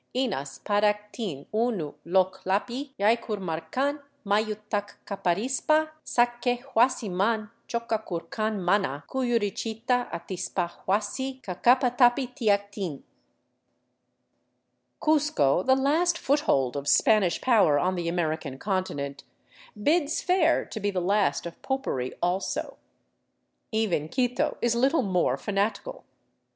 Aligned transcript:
Inas 0.15 0.57
paractin 0.63 1.45
unu 1.53 1.93
Uocllapi 2.07 2.93
yaicumurkan 2.99 4.01
mayutac 4.25 4.95
caparispa 5.05 5.91
saccay 6.03 6.57
huasiman 6.61 7.51
choccacurkan 7.69 8.59
mana 8.59 9.03
cuyurichiyta 9.07 10.09
atispa 10.11 10.71
huasi 10.87 11.39
ccaccapatapi 11.43 12.33
tiactin. 12.35 13.03
Cuzco, 14.99 15.63
the 15.63 15.75
last 15.75 16.17
foothold 16.17 16.75
of 16.75 16.87
Spanish 16.87 17.39
power 17.39 17.77
on 17.77 17.93
the 17.93 18.07
American 18.07 18.57
conti 18.57 18.95
nent, 18.95 19.23
bids 19.83 20.19
fair 20.19 20.65
to 20.65 20.79
be 20.79 20.89
the 20.89 20.99
last 20.99 21.45
of 21.45 21.61
popery 21.61 22.11
also. 22.23 22.77
Even 23.71 24.09
Quito 24.09 24.57
is 24.63 24.73
little 24.73 25.03
more 25.03 25.37
fanatical. 25.37 26.03